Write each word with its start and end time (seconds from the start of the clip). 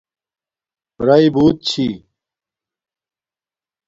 رئ 1.05 1.25
بوت 1.33 1.55
چھی 1.67 1.87